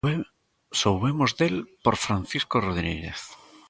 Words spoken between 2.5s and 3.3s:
Rodríguez.